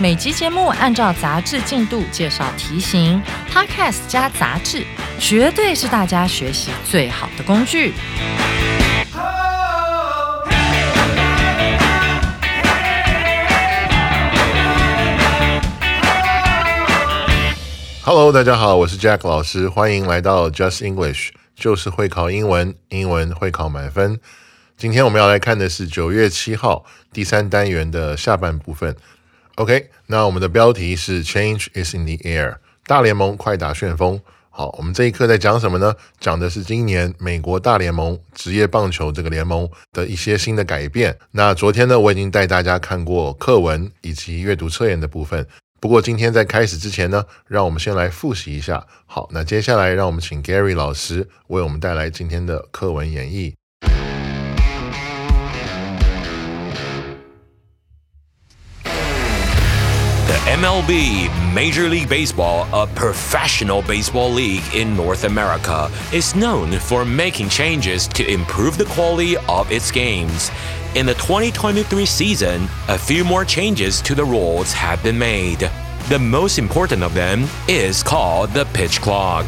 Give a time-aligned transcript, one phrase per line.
[0.00, 4.84] 每集节目按照杂志进度介绍题型，Podcast 加杂志，
[5.18, 7.92] 绝对是大家学习最好的工具。
[18.04, 24.18] Hello，大家好，我是 Jack 老师，欢迎来到 Just English，就是会考英文，英文会考满分。
[24.76, 28.96] 今天我们要来看的是九月七号第三单元的下半部分。
[29.56, 34.18] OK，那我们的标题是 Change is in the air，大联盟快打旋风。
[34.48, 35.94] 好，我们这一课在讲什么呢？
[36.18, 41.16] 讲的是今年美国大联盟职业棒球这个联盟的一些新的改变。
[41.32, 45.46] 那昨天呢，我已经带大家看过课文以及阅读测验的部分。
[45.80, 48.86] 不过今天在开始之前呢，让我们先来复习一下。
[49.04, 53.54] 好，那接下来让我们请 Gary 老师为我们带来今天的课文演绎。
[60.52, 68.06] MLB, Major League Baseball, a professional baseball league in North America, is known for making changes
[68.08, 70.50] to improve the quality of its games.
[70.94, 75.70] In the 2023 season, a few more changes to the rules have been made.
[76.10, 79.46] The most important of them is called the pitch clock.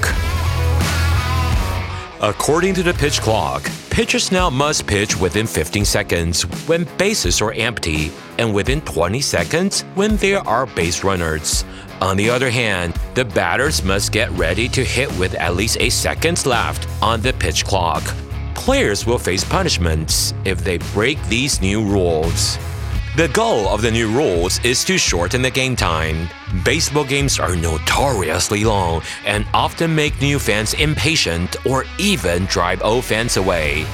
[2.22, 7.52] According to the pitch clock, pitchers now must pitch within 15 seconds when bases are
[7.52, 11.64] empty and within 20 seconds when there are base runners.
[12.00, 15.90] On the other hand, the batters must get ready to hit with at least 8
[15.90, 18.02] seconds left on the pitch clock.
[18.56, 22.58] Players will face punishments if they break these new rules.
[23.16, 26.28] The goal of the new rules is to shorten the game time.
[26.64, 33.04] Baseball games are notoriously long and often make new fans impatient or even drive old
[33.04, 33.86] fans away.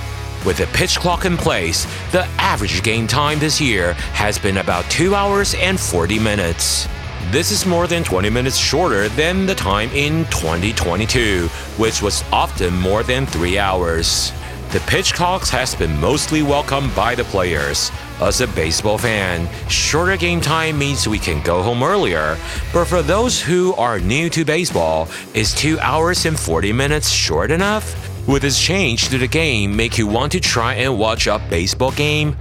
[0.46, 4.90] With the pitch clock in place, the average game time this year has been about
[4.90, 6.88] 2 hours and 40 minutes.
[7.30, 12.72] This is more than 20 minutes shorter than the time in 2022, which was often
[12.72, 14.32] more than 3 hours.
[14.70, 17.90] The pitch clock has been mostly welcomed by the players.
[18.19, 22.37] As a baseball fan, shorter game time means we can go home earlier.
[22.73, 27.51] But for those who are new to baseball, is 2 hours and 40 minutes short
[27.51, 27.93] enough?
[28.27, 31.91] Would this change to the game make you want to try and watch a baseball
[31.91, 32.35] game?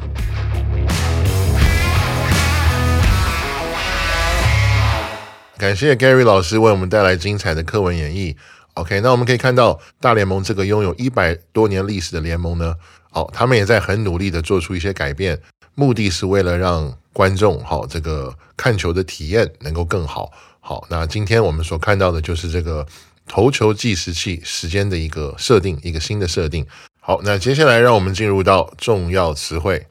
[5.57, 8.37] 感谢 Gary 老师为我们带来精彩的课文演绎。
[8.75, 12.75] OK，那我们可以看到大联盟这个拥有一百多年历史的联盟呢，
[13.13, 15.39] 哦，他们也在很努力的做出一些改变。
[15.80, 20.30] 目的是为了让观众好这个看球的体验能够更好。
[20.60, 22.86] 好，那今天我们所看到的就是这个
[23.26, 26.68] 投球计时器时间的一个设定，一个新的设定。
[27.00, 29.88] 好，那接下来让我们进入到重要词汇。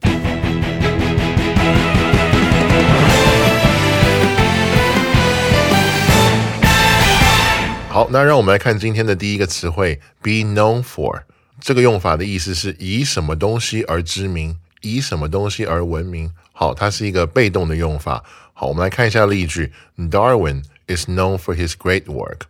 [7.88, 11.22] 好，那让我们来看今天的第一个词汇，be known for。
[11.62, 14.59] 这个用法的意思是以什么东西而知名。
[14.83, 16.33] 以什么东西而闻名？
[16.53, 18.25] 好，它是一个被动的用法。
[18.53, 22.43] 好，我们来看一下例句：Darwin is known for his great work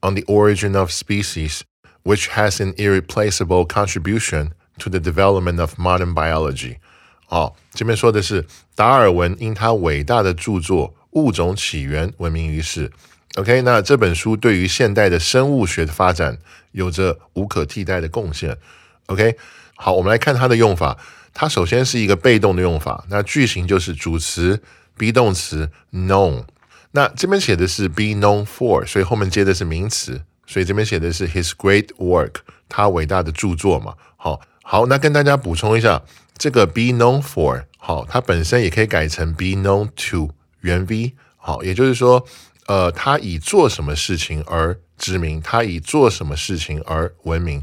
[0.00, 1.60] on the origin of species,
[2.02, 6.78] which has an irreplaceable contribution to the development of modern biology。
[7.26, 8.44] 好，这边说的是
[8.74, 12.90] 达尔文因他伟大的著作《物种起源》闻名于世。
[13.36, 16.36] OK，那这本书对于现代的生物学的发展
[16.72, 18.58] 有着无可替代的贡献。
[19.06, 19.36] OK，
[19.76, 20.98] 好，我们来看它的用法。
[21.34, 24.62] 它首先是一个被动的用法，那句型就是主词
[24.96, 26.44] be 动词 known。
[26.92, 32.34] 那这边写的是 be known for，所以后面接的是名词，所以这边写的是 his great work，
[32.68, 33.94] 他伟大的著作嘛。
[34.16, 36.02] 好，好，那跟大家补充一下，
[36.36, 40.30] 这个 be known for，好，它本身也可以改成 be known to，
[40.60, 41.14] 原 v。
[41.36, 42.24] 好，也就是说，
[42.66, 47.62] 呃，他以做什么事情而知名，他以做什么事情而闻名。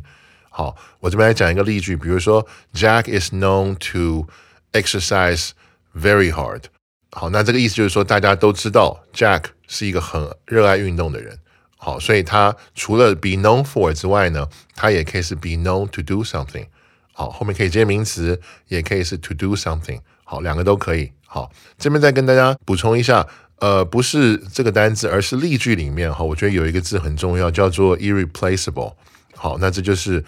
[0.59, 4.27] 好，我这边来讲一个例句，比如说，Jack is known to
[4.73, 5.51] exercise
[5.95, 6.63] very hard。
[7.11, 11.39] 好，那这个意思就是说，大家都知道 Jack 是一个很热爱运动的人。
[11.77, 16.65] 好，所以他除了 be known for 之外呢，他也可以是 be known to do something。
[17.13, 20.01] 好，后面可以接名词，也可以是 to do something。
[20.25, 21.13] 好，两个都可以。
[21.25, 23.25] 好，这边再跟大家补充一下，
[23.59, 28.95] 呃，不是这个单字，而是例句里面哈，我觉得有一个字很重要，叫做 irreplaceable。
[29.41, 30.21] 好，那这就是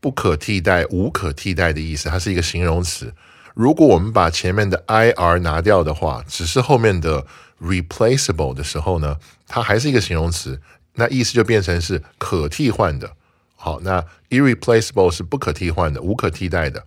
[0.00, 3.12] 不可替代、无可替代的意思，它是一个形容词。
[3.54, 7.26] 如果我们把前面的 ir 拿掉的话，只是后面的
[7.60, 9.16] replaceable 的时候呢，
[9.48, 10.60] 它还是一个形容词，
[10.94, 13.12] 那意思就变成是可替换的。
[13.56, 16.84] 好，那 irreplaceable 是不可替换的、无可替代的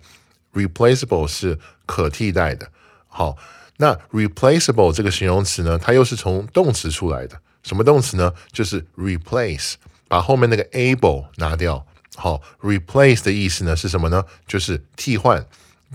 [0.53, 2.69] ，replaceable 是可替代的。
[3.09, 3.35] 好，
[3.75, 7.37] 那 replaceable 这个形容词呢，它又是从动词出来的。
[7.63, 8.33] 什么动词呢？
[8.53, 9.73] 就是 replace，
[10.07, 11.85] 把后面那个 able 拿掉。
[12.21, 14.23] 好，replace 的意思呢是什么呢？
[14.45, 15.43] 就是替换、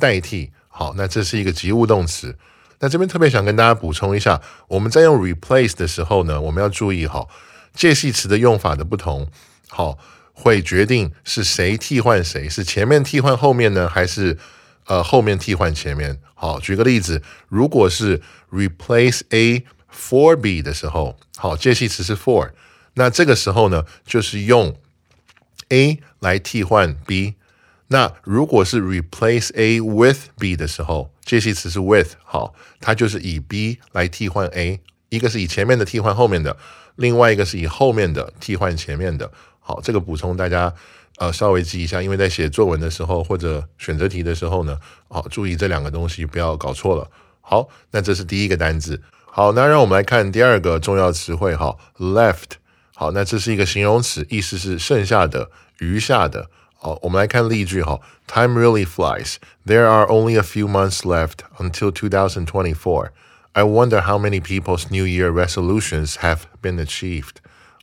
[0.01, 0.51] 代替。
[0.67, 2.37] 好，那这是一个及物动词。
[2.81, 7.29] 那这边特别想跟大家补充一下，我们在用 replace 的时候呢，我们要注意哈，
[7.73, 9.29] 介系词的用法的不同，
[9.69, 9.97] 好，
[10.33, 14.37] 会决定是谁替换谁，是前面替换后面呢，还是
[14.87, 16.19] 呃后面替换前面？
[16.35, 18.21] 好，举个例子，如果是
[18.51, 19.65] replace A
[19.95, 22.51] for B 的时候，好，介系词是 for，
[22.95, 24.77] 那这个时候呢，就是用
[25.69, 27.35] A 来替换 B。
[27.89, 36.57] 那如果是 replace A with B 的时候，介系词是 with，好，它就是以 B 来替换 A，一个是以前面的替换后面的，
[36.97, 39.31] 另外一个是以后面的替换前面的。
[39.61, 40.75] 好，这个补充大家
[41.19, 44.77] 呃稍微记一下，因为在写作文的时候或者选择题的时候呢，
[45.09, 47.09] 好，注意这两个东西不要搞错了。
[47.41, 49.01] 好，那这是第一个单字。
[49.25, 52.57] 好，那让我们来看第二个重要词汇，哈，left。
[52.99, 55.51] 好，那这是一个形容词，意思是剩下的、
[55.81, 56.49] 余下的。
[56.79, 58.01] 好，我们来看例句哈。
[58.27, 59.35] Time really flies.
[59.67, 63.11] There are only a few months left until 2024.
[63.53, 67.37] I wonder how many people's New Year resolutions have been achieved.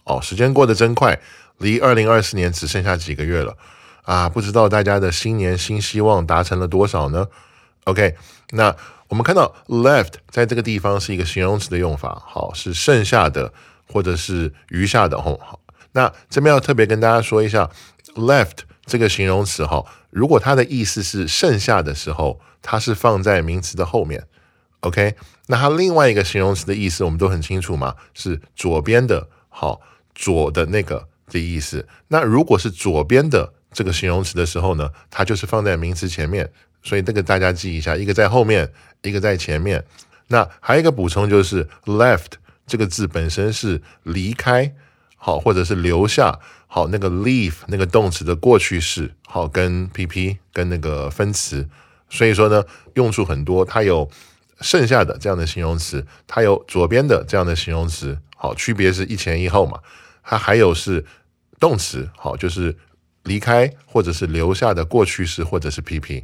[0.03, 1.19] 哦，时间过得真快，
[1.59, 3.55] 离二零二四年只剩下几个月了
[4.01, 4.27] 啊！
[4.27, 7.27] 不知道大家的新年新希望达成了多少呢
[7.83, 8.15] ？OK，
[8.49, 8.75] 那
[9.09, 13.53] 我们看到 left 在这个地方是一个形容词的用法，好，是剩下的
[13.93, 15.21] 或者是余下的。
[15.21, 15.59] 吼，好，
[15.91, 17.69] 那这边要特别跟大家说一下
[18.15, 18.65] ，left。
[18.85, 24.21] 这个形容词哈，如果它的意思是剩下的时候，它是放在名词的后面。
[24.81, 25.15] OK，
[25.47, 29.79] 那它另外一个形容词的意思我们都很清楚嘛，是左边的，好
[30.13, 31.87] 左的那个的意思。
[32.09, 36.51] 那如果是左边的这个形容词的时候呢，它就是放在名词前面。
[36.83, 38.69] 所以这个大家记一下，一个在后面，
[39.01, 39.81] 一个在前面。
[40.27, 42.33] 那还有一个补充就是 left
[42.65, 44.73] 这个字本身是离开，
[45.15, 46.39] 好或者是留下。
[46.67, 51.69] 好，那个 leave 那个动词的过去式，好跟 PP 跟那个分词，
[52.09, 52.63] 所以说呢
[52.95, 53.63] 用处很多。
[53.63, 54.09] 它有
[54.59, 59.79] 剩下的这样的形容词，它有左边的这样的形容词，好，区别是一前一后嘛。
[60.23, 61.05] 它还有是
[61.59, 62.75] 动词，好，就是
[63.23, 66.23] 离开或者是留下的过去式或者是 PP。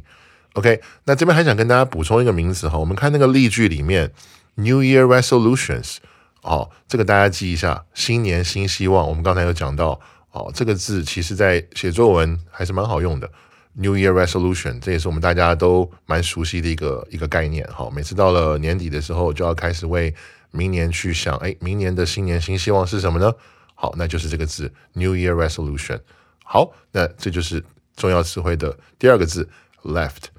[0.54, 4.10] OK，那这边还想跟大家补充一个名词哈，我们看那个例句里面
[4.56, 5.98] New Year Resolutions，
[6.42, 9.08] 好，这个大家记一下，新年新希望。
[9.08, 10.00] 我们刚才有讲到。
[10.32, 13.28] 哦，这个字其实在写作文还是蛮好用的。
[13.72, 17.68] New Year Resolution，这也是我们大家都蛮熟悉的一个一个概念。
[17.72, 20.14] 好，每次到了年底的时候，就要开始为
[20.52, 23.32] 明年去想，哎，明年的新年新希望是什么呢？
[23.74, 25.98] 好，那就是这个字 New Year Resolution。
[26.44, 27.64] 好，那这就是
[27.96, 29.48] 重要词汇的第二个字
[29.82, 30.30] left。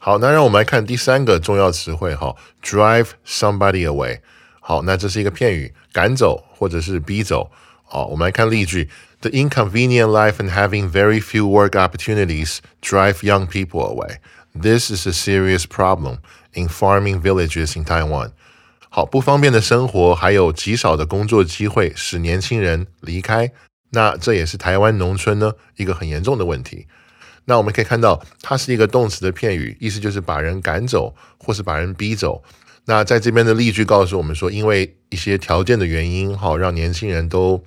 [0.00, 4.20] 好，那让我们来看第三个重要词汇哈，drive somebody away。
[4.63, 7.49] 好，那这是一个片语，赶走或者是逼走。
[7.83, 8.89] 好，我们来看例句。
[9.21, 14.19] The inconvenient life and having very few work opportunities drive young people away.
[14.53, 16.19] This is a serious problem
[16.53, 18.31] in farming villages in Taiwan.
[18.89, 23.51] 好，不方便的生活还有极少的工作机会，使年轻人离开。
[23.89, 26.87] 那这也是台湾农村呢一个很严重的问题。
[27.43, 32.41] 那我们可以看到，它是一个动词的片语，意思就是把人赶走或是把人逼走。
[32.86, 37.64] 那在这边的例句告诉我们说，因为一些条件的原因，哈让年轻人都。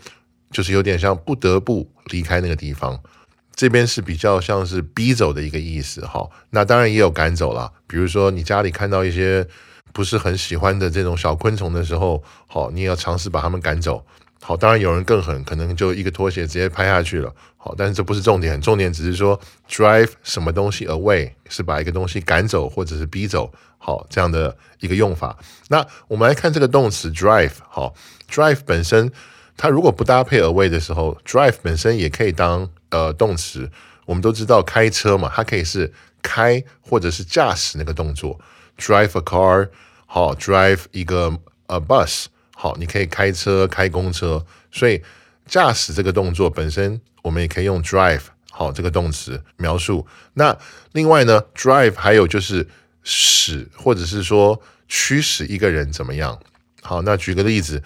[0.49, 2.97] 就是有点像不得不离开那个地方，
[3.53, 6.25] 这边是比较像是逼走的一个意思哈。
[6.51, 9.45] 那当然也有赶走了，比如说你家里看到一些
[9.91, 14.05] 不是很喜欢的这种小昆虫的时候，好，你也要尝试把它们赶走。
[14.47, 17.29] 好，当然有人更狠，可能就一个拖鞋直接拍下去了。
[17.57, 19.37] 好，但是这不是重点，重点只是说
[19.69, 23.51] drive 什么东西 away 是把一个东西赶走或者是逼走。
[23.77, 25.37] 好，这样的一个用法。
[25.67, 27.93] 那我们来看这个动词 drive，好
[28.31, 29.11] ，drive 本身。
[29.57, 33.69] 它如果不搭配 away 的时候，drive 本身也可以当呃动词。
[34.05, 38.39] 我们都知道开车嘛，它可以是开或者是驾驶那个动作
[38.77, 39.67] ，drive a car，
[40.05, 42.27] 好，drive 一个 a bus，
[42.59, 44.43] 好，你可以开车开公车。
[44.71, 44.99] 所以
[45.45, 50.07] 驾驶这个动作本身，我们也可以用 drive 好这个动词描述。
[50.33, 50.57] 那
[50.93, 52.67] 另外呢，drive 还有就是
[53.03, 56.39] 使或者是说驱使一个人怎么样。
[56.81, 57.83] 好，那举个例子，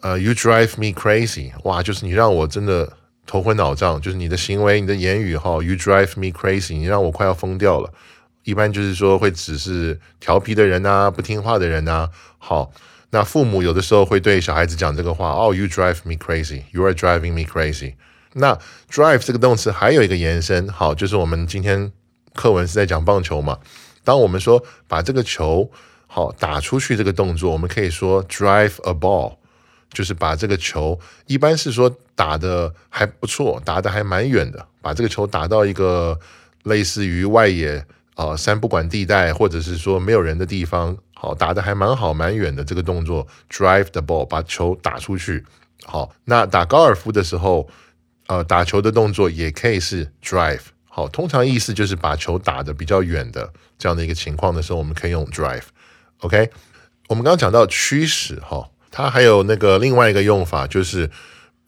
[0.00, 2.92] 呃，You drive me crazy，哇，就是你让我真的
[3.24, 7.92] 头昏脑胀，就是你的行为、你的言语哈，You drive me crazy，你让我快要疯掉了。
[8.42, 12.08] 一般就是说会只是调皮的人呐，不听话的人呐。
[12.38, 12.72] 好，
[13.10, 17.94] 那父母有的时候会对小孩子讲这个话，哦，You drive me crazy，You are driving me crazy。
[18.34, 18.58] 那
[18.90, 21.90] drive 这个动词还有一个延伸，好，就是我们今天
[22.34, 23.58] 课文是在讲棒球嘛。
[24.04, 25.70] 当我们说把这个球
[26.06, 29.36] 好打出去这个动作，我们可以说 drive a ball，
[29.90, 36.18] 就是把这个球，一般是说打的还不错，打的还蛮远的，把这个球打到一个
[36.64, 37.84] 类似于外野
[38.14, 45.44] 啊三不管地带，或者是说没有人的地方，好打的还蛮好蛮远的这个动作，drive the ball，把球打出去。
[45.84, 47.68] 好，那打高尔夫的时候，
[48.28, 50.60] 呃，打球的动作也可以是 drive。
[50.86, 55.64] 好，通常意思就是把球打的比较远的这样的一个情况的时候，我们可以用 drive。
[56.20, 56.50] OK，
[57.08, 61.10] 我们刚刚讲到驱使哈，它还有那个另外一个用法，就是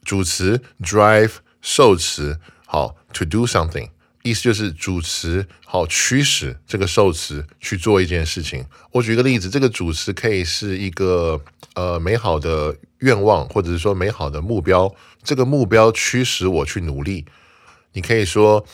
[0.05, 3.89] 主词 drive 受词好 to do something，
[4.23, 8.65] 意思就是主词好驱使这个受词去做一件事情。
[8.93, 11.41] 我举一个例子，这个主词可以是一个
[11.75, 17.25] 呃美好的愿望，或者是说美好的目标，这个目标驱使我去努力。
[17.93, 18.67] 你可以说。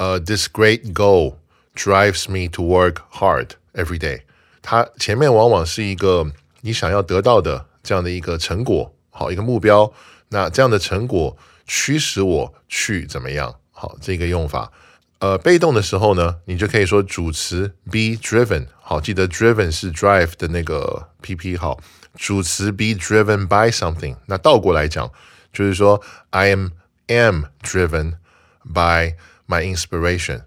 [0.00, 1.34] 呃，this great goal
[1.74, 4.20] drives me to work hard every day。
[4.62, 9.92] 它前面往往是一个你想要得到的这样的一个成果，好一个目标。
[10.28, 11.36] 那这样的成果
[11.66, 13.52] 驱使我去怎么样？
[13.72, 14.70] 好，这个用法。
[15.20, 18.66] 呃，被动的时候呢，你就可以说主词 be driven。
[18.80, 21.58] 好，记得 driven 是 drive 的那个 pp。
[21.58, 21.80] 好，
[22.14, 24.16] 主词 be driven by something。
[24.26, 25.10] 那倒过来讲，
[25.52, 26.68] 就是说 I am
[27.06, 28.14] am driven
[28.62, 29.14] by
[29.50, 30.42] My inspiration,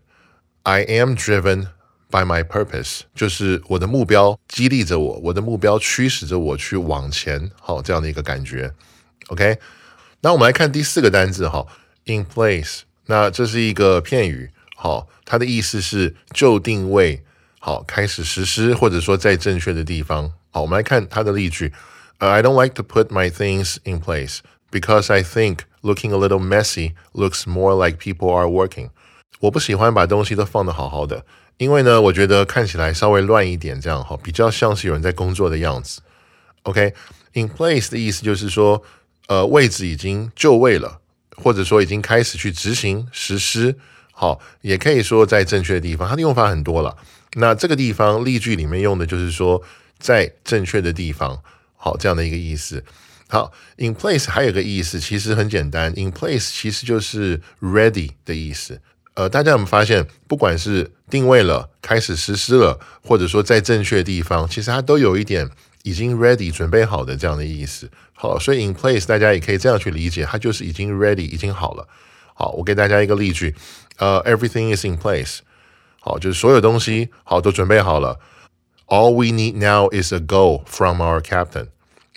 [0.62, 1.70] I am driven
[2.12, 8.72] by my purpose，就是我的目标激励着我，我的目标驱使着我去往前，好这样的一个感觉。
[9.30, 9.58] OK，
[10.22, 11.66] 那我们来看第四个单字哈
[12.06, 12.82] ，in place。
[13.08, 14.52] 那这是一个片语，
[14.82, 17.24] 好，它的意思是就定位，
[17.60, 20.34] 好开始实施，或者说在正确的地方。
[20.50, 21.72] 好，我们来看它的例句。
[22.18, 24.40] I don't like to put my things in place
[24.72, 28.90] because I think looking a little messy looks more like people are working。
[29.42, 31.26] 我不喜欢把东西都放得好好的，
[31.58, 36.02] 因为呢，我觉得看起来稍微乱一点，这样哈，比较像是有人在工作的样子。
[36.64, 38.82] OK，in place 的意思就是说，
[39.28, 41.02] 呃，位置已经就位了，
[41.38, 43.78] 或者说已经开始去执行实施。
[44.22, 46.96] 好，也可以说在正确的地方，它的用法很多了。
[47.38, 49.60] 那这个地方例句里面用的就是说
[49.98, 51.42] 在正确的地方，
[51.76, 52.84] 好这样的一个意思。
[53.28, 58.80] 好，in place 还有个意思，其实很简单，in place 其实就是 ready 的意思。
[59.16, 65.50] 呃，大家有没有发现，不管是定位了、开始实施了，或者说在正确的地方，其实它都有一点
[65.82, 67.90] 已经 ready 准备好的这样的意思。
[68.14, 71.88] 好，所以 in place 大家也可以这样去理解，它就是已经 ready 已经好了。
[72.34, 73.54] 好，我给大家一个例句，
[74.02, 75.42] 呃，everything is in place。
[76.00, 78.20] 好，就是所有东西好都准备好了。
[78.88, 81.68] All we need now is a go from our captain。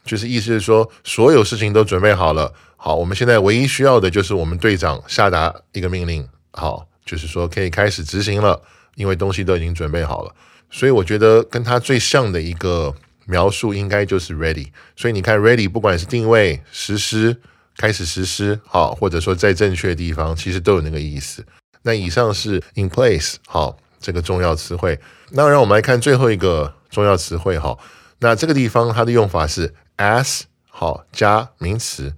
[0.02, 2.54] 就是意思是说，所有事情都准备好了。
[2.78, 6.26] 好，我们现在唯一需要的就是我们队长下达一个命令。
[6.52, 8.62] 好，就是说可以开始执行了，
[8.94, 10.34] 因为东西都已经准备好了。
[10.70, 12.94] 所以我觉得跟他最像的一个
[13.26, 14.68] 描述应该就是 ready。
[14.96, 17.36] 所以你看，ready 不管是定位、实施、
[17.76, 21.44] 开始实施，好，或者说在正确的地方，其实都有那个意思。
[21.84, 25.00] 那以上是 in place，好，这个重要词汇。
[25.30, 27.78] 那让我们来看最后一个重要词汇，哈。
[28.18, 29.72] 那这个地方它的用法是。
[29.96, 32.14] as 好加名词，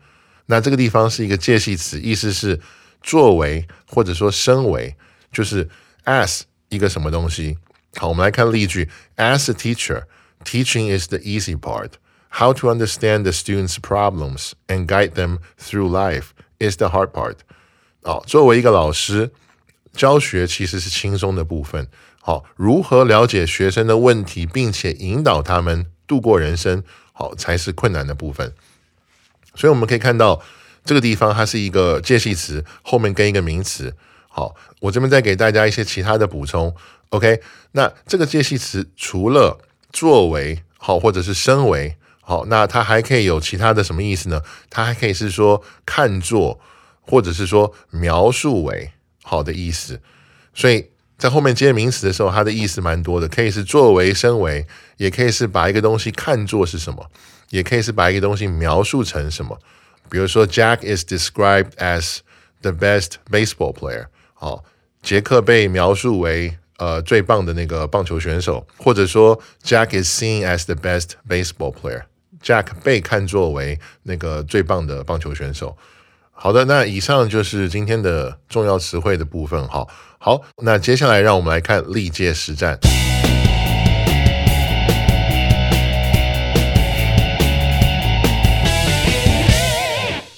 [0.46, 2.58] 那这个地方是一个介系词，意思是
[3.02, 4.96] 作为或者说身为，
[5.30, 5.68] 就是
[6.06, 7.58] as 一个什么东西。
[7.96, 10.04] 好，我们来看例句：As a teacher,
[10.42, 11.90] teaching is the easy part.
[12.30, 17.36] How to understand the students' problems and guide them through life is the hard part.
[18.02, 19.32] 好，作为一个老师，
[19.96, 21.88] 教学其实是轻松的部分。
[22.20, 26.84] 好，如何了解学生的问题，并且引导他们度过人生？
[27.12, 28.52] 好，才是困难的部分。
[29.54, 30.42] 所以我们可以看到
[30.84, 33.96] 这个地方，它是一个介系词，后面跟一个名词。
[34.28, 36.74] 好，我这边再给大家一些其他的补充。
[37.08, 37.40] OK，
[37.72, 39.58] 那这个介系词除了
[39.90, 44.42] 作为好，或者是身为好，那它还可以有其他的什么意思呢？
[44.68, 46.60] 它还可以是说看作，
[47.00, 48.90] 或者是说描述为
[49.26, 50.00] 好的意思。
[50.54, 50.86] 所以。
[51.18, 54.66] 在后面接名词的时候，它的意思蛮多的，可以是作为、身为，
[54.98, 57.10] 也可以是把一个东西看作是什么，
[57.48, 59.58] 也可以是把一个东西描述成什么。
[60.10, 62.18] 比如说，Jack is described as
[62.60, 64.08] the best baseball player。
[64.34, 64.62] 好，
[65.02, 72.02] 杰克被描述为呃最棒的那个棒球选手，或者说，Jack is seen as the best baseball player。
[72.42, 75.74] Jack 被看作为那个最棒的棒球选手。
[76.35, 79.67] 好的，那以上就是今天的重要词汇的部分。
[79.67, 79.87] 哈，
[80.17, 82.79] 好，那接下来让我们来看历届实战。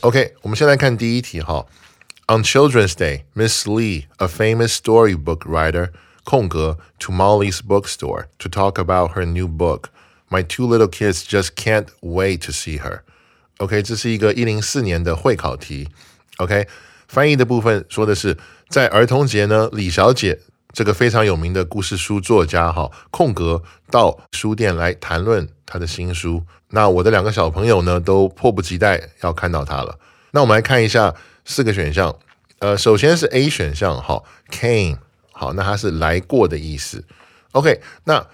[0.01, 1.65] OK，我们先来看第一题哈。
[2.27, 5.91] On Children's Day, Miss Lee, a famous storybook writer,
[6.25, 9.85] 空格 to Molly's bookstore to talk about her new book.
[10.29, 13.03] My two little kids just can't wait to see her.
[13.58, 15.88] OK，这是一个一零四年的会考题。
[16.36, 16.68] OK，
[17.08, 18.36] 翻译的部分说的是，
[18.68, 20.38] 在儿童节呢，李小姐
[20.72, 26.44] 这个非常有名的故事书作家哈，空格到书店来谈论她的新书。
[26.68, 29.98] 那我的两个小朋友呢，都迫不及待要看到它了。
[30.30, 32.14] 那我们来看一下四个选项。
[32.60, 34.98] 呃，首先是 A 选项，哈，came，
[35.32, 37.04] 好，那它是来过的意思。
[37.52, 38.24] OK，那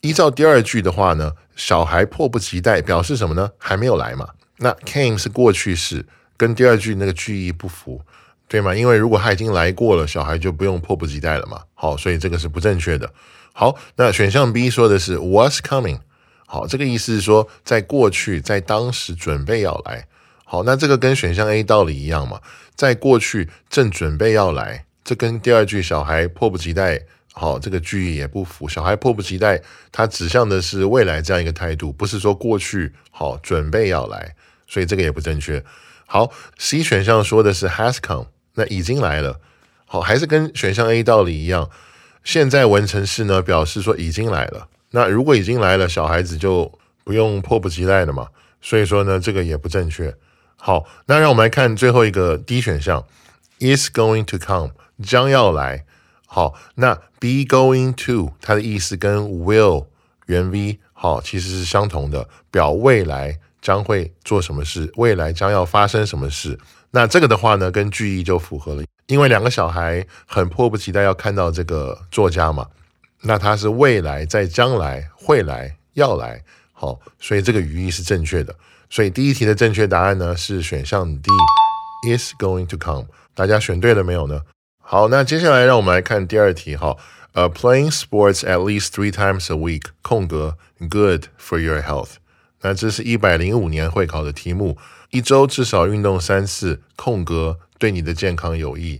[0.00, 3.50] 依照第二句的话呢，小孩迫不及待表示什么呢？
[3.58, 4.28] 还没有来嘛。
[4.58, 6.04] 那 came 是过去式，
[6.36, 8.00] 跟第二句那个句意不符，
[8.48, 8.74] 对吗？
[8.74, 11.62] 因为如果他已经来过了，小孩就不用迫不及待了嘛。
[11.74, 13.12] 好，所以这个是不正确的。
[13.52, 16.00] 好，那选项 B 说的是 was coming。
[16.46, 20.06] 好，这个意思是说，在过去，在当时准备要来。
[20.44, 22.40] 好，那这个跟选项 A 道理一样嘛，
[22.76, 27.00] 在过去正准备要来，这跟第二句小孩迫不及待，
[27.32, 28.68] 好，这个句意也不符。
[28.68, 35.64] 小孩迫不及待，他指向的是未来这样一个态度，不是说过去好准备要来，所以这个也不正确。
[36.06, 39.40] 好，C 选项说的是 has come，那已经来了。
[39.86, 41.70] 好，还是跟选项 A 道理一样，
[42.22, 44.68] 现在完成式呢表示说已经来了。
[44.90, 48.28] 那如果已经来了，小孩子就不用迫不及待了嘛？
[48.60, 50.14] 所以说呢，这个也不正确。
[50.56, 53.04] 好，那让我们来看最后一个 D 选项
[53.58, 54.70] ，is going to come，
[55.02, 55.84] 将要来。
[56.26, 59.86] 好，那 be going to 它的意思跟 will
[60.26, 66.58] 原 V 好其实是相同的，表未来将会做什么事，未来将要发生什么事。
[66.90, 72.68] 那这个的话呢，跟句意就符合了，因为两个小孩很迫不及待要看到这个作家嘛。
[73.22, 78.54] 那他是未来在将来会来要来，好，所以这个语义是正确的。
[78.90, 83.06] 所以第一题的正确答案呢是选项 D，is going to come。
[83.34, 84.42] 大家选对了没有呢？
[84.78, 86.94] 好，那接下来让我们来看第二题哈。
[87.32, 92.16] 呃，playing sports at least three times a week，空格，good for your health。
[92.64, 94.78] 那这是一百零五年会考的题目，
[95.10, 98.98] 一周至少运动三次，空格，对你的健康有益。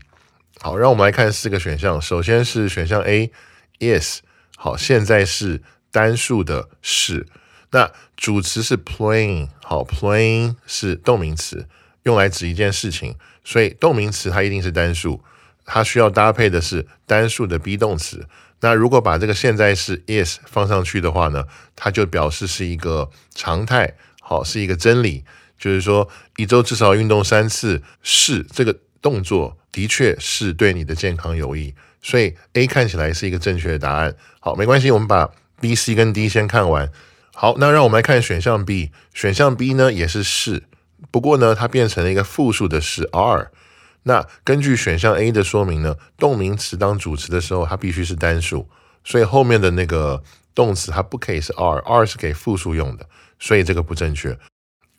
[0.61, 2.01] 好，让我们来看四个选项。
[2.01, 3.33] 首先是选项 A。
[3.79, 4.19] Yes，
[4.59, 7.27] 好，现在是单数的是，
[7.71, 11.67] 那主词是 playing，好，playing 是动名词，
[12.03, 15.25] 用来指一件事情，所以动名词它一定是单数，
[15.65, 18.27] 它需要搭配的是单数的 be 动词。
[18.65, 21.45] 那如果把这个现在是 is 放上去的话呢，
[21.77, 25.23] 它就表示是一个常态，好，是一个真理，
[25.59, 31.75] 就是说一周至少运动三次，是这个动作的确是对你的健康有益。
[32.01, 34.17] 所以 A 看起来是一个正确的答案。
[34.41, 36.91] 好，没关系，我们把 B、C 跟 D 先看完。
[37.35, 38.93] 好，那让我们来看选项 B。
[39.13, 40.63] 选项 B 呢也是是，
[41.11, 43.51] 不过呢它变成了一个复数的是 are。
[44.05, 48.69] 那根据选项 A 的说明呢，动名词当主词的时候，它必须是单数，
[49.03, 50.23] 所以后面的那个
[50.55, 53.07] 动词它不可以是 are，are 是给复数用的，
[53.39, 54.39] 所以这个不正确。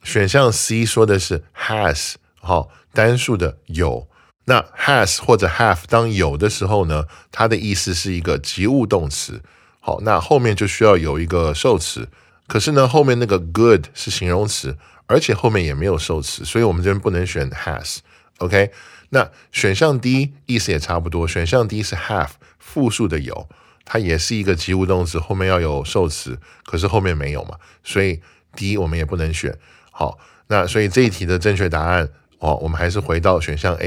[0.03, 4.07] 选项 C 说的是 has，好，单数的有。
[4.47, 9.41] 那 has 或者 have 当有的时候呢，它的意思是一个及物动词。
[9.79, 12.07] 好，那后面就需要有一个受词。
[12.47, 17.97] 可是呢，后面那个 good 是形容词，而且后面也没有受词，所以我们这边不能选 has。
[18.38, 18.70] OK，
[19.10, 21.28] 那选项 D 意思也差不多。
[21.28, 23.48] 选项 D 是 have 复数的有，
[23.84, 28.20] 它也是一个及物动词，后面要有受词，可是后面没有嘛，所以
[28.54, 29.58] D 我们也不能选。
[29.90, 33.86] 好，那所以这一题的正确答案哦，我们还是回到选项 A。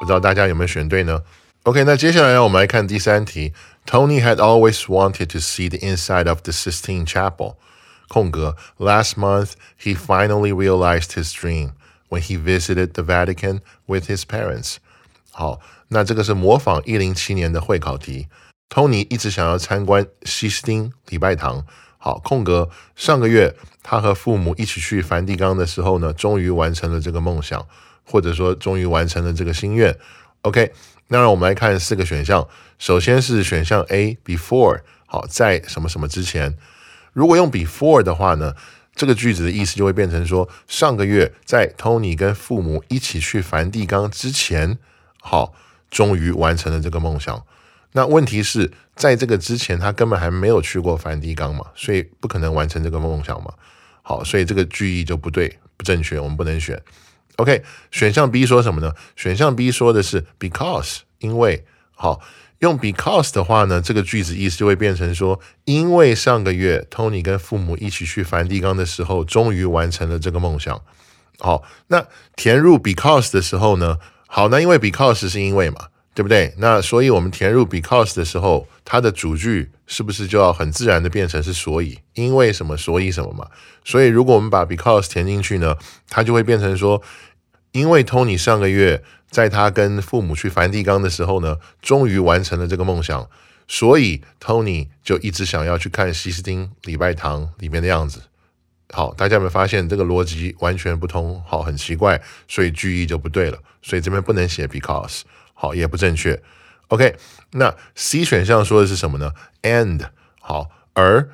[0.00, 1.22] 不知道大家有没有选对呢？
[1.64, 3.52] OK，那接下来让我们来看第三题。
[3.84, 7.56] Tony had always wanted to see the inside of the Sistine Chapel.
[8.08, 11.72] 空格 Last month, he finally realized his dream
[12.09, 14.75] When he visited the Vatican with his parents.
[15.31, 18.27] 好，那这个是模仿一零七年的会考题。
[18.69, 21.65] Tony 一直想要参观西斯丁礼拜堂。
[21.97, 27.65] 好，空格上个月他和父母一起去梵蒂冈的时候呢，终于完成了这个梦想。
[28.07, 29.97] 或者说，终于完成了这个心愿。
[30.43, 30.71] OK，
[31.07, 32.47] 那让我们来看四个选项。
[32.77, 36.55] 首先是选项 A，before，好，在什么什么之前。
[37.13, 38.53] 如果用 before 的话呢，
[38.95, 44.77] 这个句子的意思就会变成说，上个月在 Tony 跟父母一起去梵蒂冈之前，
[45.21, 45.53] 好，
[45.91, 47.45] 终于完成了这个梦想。
[47.91, 53.53] 那问题是在这个之前，他根本还没有去过梵蒂冈嘛，所以不可能完成这个梦想嘛。
[54.01, 56.81] 好，所以这个句意就不对，不正确，我们不能选。
[57.37, 58.93] OK，选项 B 说什么呢？
[59.15, 62.21] 选项 B 说的是 because，因为好
[62.59, 70.81] 用 because 的话呢，这个句子意思就会变成说，因为上个月 Tony 跟父母一起去梵蒂冈的时候，终于完成了这个梦想。
[71.39, 76.53] 好，那填入 because 的时候呢，好，那因为 because 是因为嘛，对不对？
[76.57, 81.99] 那所以我们填入 because 的时候，它的主句是不是就要很自然的变成是所以？
[82.13, 82.77] 因为什么？
[82.77, 83.47] 所以什么嘛？
[83.83, 85.75] 所以如果我们把 because 填进去呢，
[86.09, 87.01] 它就会变成说。
[87.71, 89.03] 因为 Tony 上个月
[89.35, 93.29] 在他跟父母去梵蒂冈的时候呢，终于完成了这个梦想，
[93.67, 98.21] 所以 Tony 就一直想要去看西斯汀礼拜堂里面的样子。
[98.93, 101.43] 好，大家有没有发现这个逻辑完全不通？
[101.45, 103.59] 好，很奇怪，所以句意就不对了。
[103.81, 106.41] 所以这边不能写 because，好，也不正确。
[106.87, 107.17] OK，
[107.51, 110.01] 那 C 选项说的是什么呢？And，
[110.39, 111.29] 好，而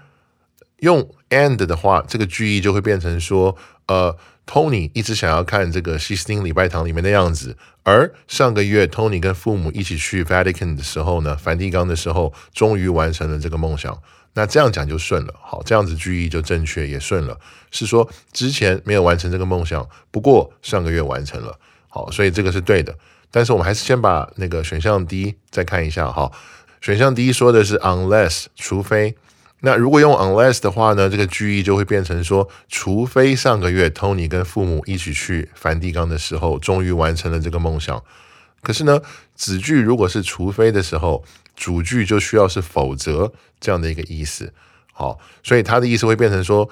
[0.81, 4.15] 用 and 的话，这个句意就会变成说，呃。
[4.47, 13.97] Tony 一直想要看这个西斯汀礼拜堂里面的样子，而上个月 Tony 跟父母一起去 Vatican 的时候呢，梵蒂冈的时候，终于完成了这个梦想。
[14.33, 17.39] 那这样讲就顺了，好，这样子句意就正确也顺了。
[17.69, 22.93] 是说之前没有完成这个梦想，不过上个月完成了，好，所以这个是对的。
[23.29, 26.29] 但是我们还是先把那个选项 D 再看一下哈。
[26.81, 29.15] 选项 D 说的是 unless 除非。
[29.63, 38.03] 那如果用 unless 的话呢，这个句意就会变成说，除非上个月 Tony 跟父母一起去梵蒂冈的时候，终于完成了这个梦想。
[38.61, 38.99] 可是呢，
[39.35, 41.23] 子句如果是除非的时候，
[41.55, 44.51] 主句就需要是否则这样的一个意思。
[44.91, 46.67] 好，所以他的意思会变成说，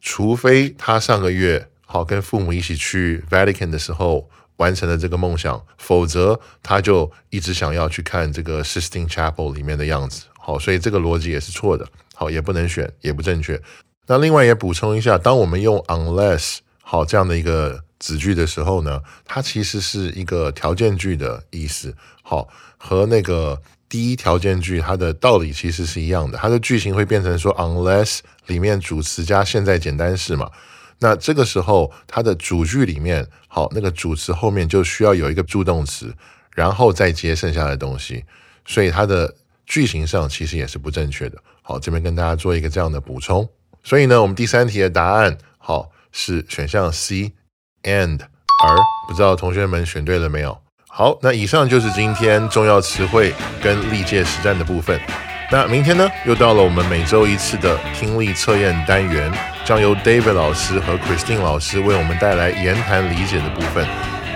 [0.00, 10.24] 除非他上个月好跟父母一起去 Vatican 的时候完成了这个梦想，否则他就一直想要去看这个 Sistine Chapel 里面的样子。
[10.38, 11.86] 好，所以这个逻辑也是错的。
[12.20, 13.58] 好，也不能选，也不正确。
[14.06, 21.96] 那另外也补充一下，当我们用 unless 好这样的一个子句的时候呢，它其实是一个条件句的意思。
[22.22, 26.36] 好，和那个第一条件句它的道理其实是一样的。
[26.36, 30.50] 它的句型会变成说 unless 里面主词加现在简单式嘛。
[30.98, 36.14] 那这个时候它的主句里面，好，那个主词后面就需要有一个助动词，
[36.54, 38.22] 然后再接剩下的东西。
[38.66, 41.38] 所以它的句型上其实也是不正确的。
[41.70, 43.48] 好，这边跟大家做一个这样的补充。
[43.84, 50.60] 所以呢，我们第三题的答案好是选项 C，and 而不知道同学们选对了没有？
[50.88, 55.00] 好，那以上就是今天重要词汇跟历届实战的部分。
[55.48, 59.32] 那明天呢，又到了我们每周一次的听力测验单元，
[59.64, 63.86] 将由 David 老师和 Christine 老师为我们带来言谈理解的部分。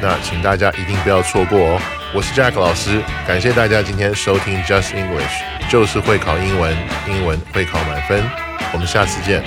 [0.01, 1.81] 那请大家一定不要错过哦。
[2.15, 6.73] 我是 Jack 老师，感谢大家今天收听 Just English，就是会考英文，
[7.09, 8.23] 英文会考满分。
[8.73, 9.43] 我们下次见。